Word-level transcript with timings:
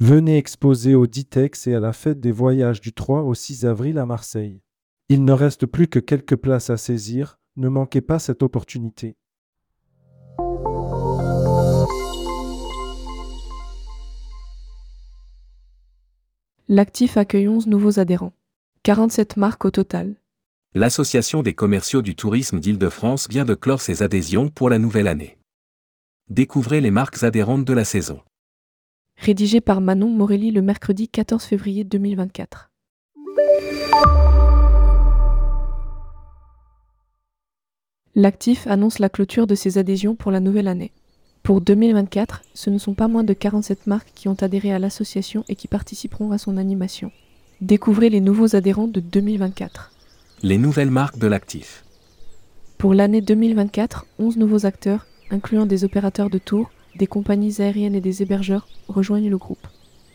Venez 0.00 0.38
exposer 0.38 0.94
au 0.94 1.08
Ditex 1.08 1.66
et 1.66 1.74
à 1.74 1.80
la 1.80 1.92
fête 1.92 2.20
des 2.20 2.30
voyages 2.30 2.80
du 2.80 2.92
3 2.92 3.22
au 3.22 3.34
6 3.34 3.66
avril 3.66 3.98
à 3.98 4.06
Marseille. 4.06 4.62
Il 5.08 5.24
ne 5.24 5.32
reste 5.32 5.66
plus 5.66 5.88
que 5.88 5.98
quelques 5.98 6.36
places 6.36 6.70
à 6.70 6.76
saisir, 6.76 7.40
ne 7.56 7.68
manquez 7.68 8.00
pas 8.00 8.20
cette 8.20 8.44
opportunité. 8.44 9.16
L'actif 16.68 17.16
accueille 17.16 17.48
11 17.48 17.66
nouveaux 17.66 17.98
adhérents. 17.98 18.34
47 18.84 19.36
marques 19.36 19.64
au 19.64 19.72
total. 19.72 20.14
L'Association 20.74 21.42
des 21.42 21.54
commerciaux 21.54 22.02
du 22.02 22.14
tourisme 22.14 22.60
d'Île-de-France 22.60 23.28
vient 23.28 23.44
de 23.44 23.54
clore 23.54 23.80
ses 23.80 24.04
adhésions 24.04 24.48
pour 24.48 24.70
la 24.70 24.78
nouvelle 24.78 25.08
année. 25.08 25.38
Découvrez 26.30 26.80
les 26.80 26.92
marques 26.92 27.24
adhérentes 27.24 27.64
de 27.64 27.72
la 27.72 27.84
saison. 27.84 28.20
Rédigé 29.20 29.60
par 29.60 29.80
Manon 29.80 30.10
Morelli 30.10 30.52
le 30.52 30.62
mercredi 30.62 31.08
14 31.08 31.42
février 31.42 31.82
2024. 31.82 32.70
L'actif 38.14 38.66
annonce 38.68 39.00
la 39.00 39.08
clôture 39.08 39.48
de 39.48 39.56
ses 39.56 39.76
adhésions 39.76 40.14
pour 40.14 40.30
la 40.30 40.38
nouvelle 40.38 40.68
année. 40.68 40.92
Pour 41.42 41.60
2024, 41.60 42.42
ce 42.54 42.70
ne 42.70 42.78
sont 42.78 42.94
pas 42.94 43.08
moins 43.08 43.24
de 43.24 43.32
47 43.32 43.88
marques 43.88 44.12
qui 44.14 44.28
ont 44.28 44.36
adhéré 44.40 44.72
à 44.72 44.78
l'association 44.78 45.44
et 45.48 45.56
qui 45.56 45.66
participeront 45.66 46.30
à 46.30 46.38
son 46.38 46.56
animation. 46.56 47.10
Découvrez 47.60 48.10
les 48.10 48.20
nouveaux 48.20 48.54
adhérents 48.54 48.86
de 48.86 49.00
2024. 49.00 49.90
Les 50.44 50.58
nouvelles 50.58 50.92
marques 50.92 51.18
de 51.18 51.26
l'actif. 51.26 51.84
Pour 52.78 52.94
l'année 52.94 53.20
2024, 53.20 54.06
11 54.20 54.36
nouveaux 54.36 54.64
acteurs, 54.64 55.06
incluant 55.32 55.66
des 55.66 55.82
opérateurs 55.82 56.30
de 56.30 56.38
tours, 56.38 56.70
des 56.98 57.06
compagnies 57.06 57.62
aériennes 57.62 57.94
et 57.94 58.00
des 58.00 58.22
hébergeurs, 58.22 58.68
rejoignent 58.88 59.30
le 59.30 59.38
groupe. 59.38 59.66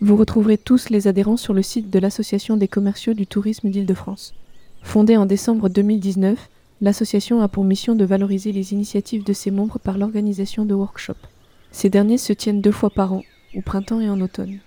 Vous 0.02 0.18
retrouverez 0.18 0.58
tous 0.58 0.90
les 0.90 1.08
adhérents 1.08 1.38
sur 1.38 1.54
le 1.54 1.62
site 1.62 1.90
de 1.90 1.98
l'Association 1.98 2.58
des 2.58 2.68
commerciaux 2.68 3.14
du 3.14 3.26
tourisme 3.26 3.70
d'Île-de-France. 3.70 4.34
Fondée 4.82 5.16
en 5.16 5.26
décembre 5.26 5.70
2019, 5.70 6.49
l'association 6.82 7.41
a 7.41 7.48
pour 7.48 7.63
mission 7.63 7.96
de 7.96 8.04
valoriser 8.04 8.52
les 8.52 8.74
initiatives 8.74 9.24
de 9.24 9.32
ses 9.34 9.49
membres 9.49 9.80
par 9.80 9.98
l'organisation 9.98 10.66
de 10.66 10.74
workshops. 10.74 11.30
Ces 11.72 11.90
derniers 11.90 12.18
se 12.18 12.34
tiennent 12.34 12.62
deux 12.62 12.72
fois 12.72 12.90
par 12.90 13.13
an, 13.13 13.24
au 13.55 13.62
printemps 13.62 14.02
et 14.02 14.10
en 14.10 14.20
automne. 14.20 14.60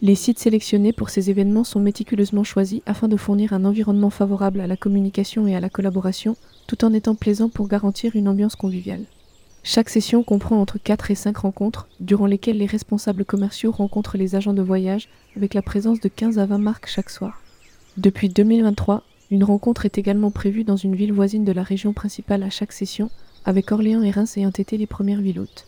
Les 0.00 0.14
sites 0.14 0.38
sélectionnés 0.38 0.92
pour 0.92 1.10
ces 1.10 1.28
événements 1.28 1.64
sont 1.64 1.80
méticuleusement 1.80 2.44
choisis 2.44 2.80
afin 2.86 3.08
de 3.08 3.16
fournir 3.16 3.52
un 3.52 3.64
environnement 3.64 4.10
favorable 4.10 4.60
à 4.60 4.66
la 4.66 4.76
communication 4.76 5.46
et 5.46 5.54
à 5.54 5.60
la 5.60 5.68
collaboration, 5.68 6.36
tout 6.66 6.84
en 6.84 6.94
étant 6.94 7.14
plaisant 7.14 7.48
pour 7.48 7.68
garantir 7.68 8.16
une 8.16 8.28
ambiance 8.28 8.56
conviviale. 8.56 9.04
Chaque 9.70 9.90
session 9.90 10.22
comprend 10.22 10.58
entre 10.62 10.78
4 10.78 11.10
et 11.10 11.14
5 11.14 11.36
rencontres, 11.36 11.88
durant 12.00 12.24
lesquelles 12.24 12.56
les 12.56 12.64
responsables 12.64 13.26
commerciaux 13.26 13.70
rencontrent 13.70 14.16
les 14.16 14.34
agents 14.34 14.54
de 14.54 14.62
voyage 14.62 15.10
avec 15.36 15.52
la 15.52 15.60
présence 15.60 16.00
de 16.00 16.08
15 16.08 16.38
à 16.38 16.46
20 16.46 16.56
marques 16.56 16.86
chaque 16.86 17.10
soir. 17.10 17.42
Depuis 17.98 18.30
2023, 18.30 19.02
une 19.30 19.44
rencontre 19.44 19.84
est 19.84 19.98
également 19.98 20.30
prévue 20.30 20.64
dans 20.64 20.78
une 20.78 20.96
ville 20.96 21.12
voisine 21.12 21.44
de 21.44 21.52
la 21.52 21.62
région 21.62 21.92
principale 21.92 22.44
à 22.44 22.48
chaque 22.48 22.72
session, 22.72 23.10
avec 23.44 23.70
Orléans 23.70 24.02
et 24.02 24.10
Reims 24.10 24.38
ayant 24.38 24.48
été 24.48 24.78
les 24.78 24.86
premières 24.86 25.20
villes 25.20 25.40
hôtes. 25.40 25.66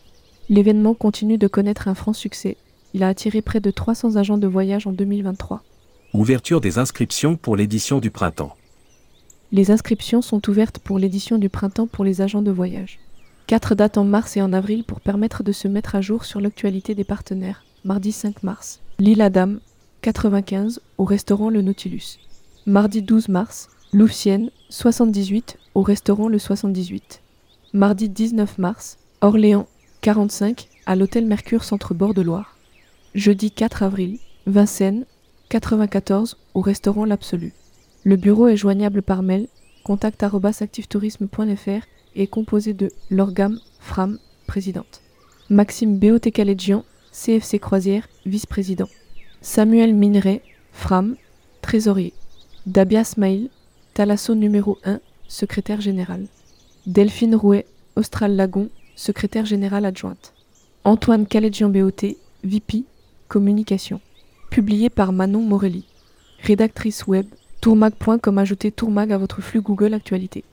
L'événement 0.49 0.95
continue 0.95 1.37
de 1.37 1.47
connaître 1.47 1.87
un 1.87 1.93
franc 1.93 2.13
succès. 2.13 2.57
Il 2.95 3.03
a 3.03 3.07
attiré 3.07 3.43
près 3.43 3.59
de 3.59 3.69
300 3.69 4.15
agents 4.15 4.39
de 4.39 4.47
voyage 4.47 4.87
en 4.87 4.93
2023. 4.93 5.61
Ouverture 6.15 6.59
des 6.59 6.79
inscriptions 6.79 7.35
pour 7.35 7.55
l'édition 7.55 7.99
du 7.99 8.09
printemps. 8.09 8.55
Les 9.51 9.69
inscriptions 9.69 10.23
sont 10.23 10.49
ouvertes 10.49 10.79
pour 10.79 10.97
l'édition 10.97 11.37
du 11.37 11.49
printemps 11.49 11.85
pour 11.85 12.03
les 12.03 12.21
agents 12.21 12.41
de 12.41 12.49
voyage. 12.49 12.97
Quatre 13.51 13.75
dates 13.75 13.97
en 13.97 14.05
mars 14.05 14.37
et 14.37 14.41
en 14.41 14.53
avril 14.53 14.85
pour 14.85 15.01
permettre 15.01 15.43
de 15.43 15.51
se 15.51 15.67
mettre 15.67 15.95
à 15.95 15.99
jour 15.99 16.23
sur 16.23 16.39
l'actualité 16.39 16.95
des 16.95 17.03
partenaires. 17.03 17.65
Mardi 17.83 18.13
5 18.13 18.43
mars, 18.43 18.79
L'île 18.97 19.21
Adam, 19.21 19.55
95, 20.03 20.79
au 20.97 21.03
restaurant 21.03 21.49
Le 21.49 21.61
Nautilus. 21.61 22.17
Mardi 22.65 23.01
12 23.01 23.27
mars, 23.27 23.67
Louvciennes, 23.91 24.51
78, 24.69 25.57
au 25.75 25.81
restaurant 25.81 26.29
Le 26.29 26.39
78. 26.39 27.21
Mardi 27.73 28.07
19 28.07 28.57
mars, 28.57 28.97
Orléans, 29.19 29.67
45, 29.99 30.69
à 30.85 30.95
l'hôtel 30.95 31.25
Mercure 31.25 31.65
Centre-Bord 31.65 32.13
de 32.13 32.21
Loire. 32.21 32.55
Jeudi 33.15 33.51
4 33.51 33.83
avril, 33.83 34.19
Vincennes, 34.47 35.03
94, 35.49 36.37
au 36.53 36.61
restaurant 36.61 37.03
L'Absolu. 37.03 37.51
Le 38.05 38.15
bureau 38.15 38.47
est 38.47 38.55
joignable 38.55 39.01
par 39.01 39.23
mail 39.23 39.49
contact@activetourisme.fr 39.83 41.85
et 42.15 42.23
est 42.23 42.27
composé 42.27 42.73
de 42.73 42.91
Lorgam 43.09 43.59
Fram, 43.79 44.19
présidente. 44.47 45.01
Maxime 45.49 45.97
Béotécalégian, 45.97 46.85
CFC 47.11 47.59
Croisière, 47.59 48.07
vice-président. 48.25 48.87
Samuel 49.41 49.93
Mineret, 49.93 50.41
Fram, 50.71 51.15
trésorier. 51.61 52.13
Dabia 52.65 53.03
Smail, 53.03 53.49
Talasso 53.93 54.35
numéro 54.35 54.77
1, 54.85 54.99
secrétaire 55.27 55.81
général. 55.81 56.27
Delphine 56.85 57.35
Rouet, 57.35 57.65
Austral 57.95 58.35
Lagon, 58.35 58.69
secrétaire 58.95 59.45
générale 59.45 59.85
adjointe. 59.85 60.33
Antoine 60.83 61.25
Calégian 61.25 61.69
BOT, 61.69 62.15
VP, 62.43 62.85
communication. 63.27 63.99
Publié 64.49 64.89
par 64.89 65.11
Manon 65.11 65.41
Morelli. 65.41 65.85
Rédactrice 66.41 67.07
web, 67.07 67.25
tourmag.com 67.61 68.39
ajoutez 68.39 68.71
tourmag 68.71 69.11
à 69.11 69.19
votre 69.19 69.39
flux 69.41 69.61
Google 69.61 69.93
Actualité. 69.93 70.43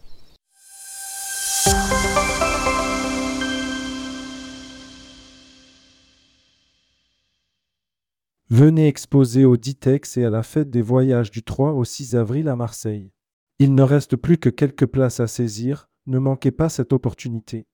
Venez 8.50 8.88
exposer 8.88 9.44
au 9.44 9.56
Ditex 9.56 10.18
et 10.18 10.24
à 10.24 10.30
la 10.30 10.42
fête 10.42 10.70
des 10.70 10.82
voyages 10.82 11.30
du 11.30 11.42
3 11.42 11.72
au 11.72 11.84
6 11.84 12.14
avril 12.14 12.48
à 12.48 12.56
Marseille. 12.56 13.10
Il 13.58 13.74
ne 13.74 13.82
reste 13.82 14.16
plus 14.16 14.38
que 14.38 14.50
quelques 14.50 14.86
places 14.86 15.20
à 15.20 15.26
saisir, 15.26 15.88
ne 16.06 16.18
manquez 16.18 16.50
pas 16.50 16.68
cette 16.68 16.92
opportunité. 16.92 17.66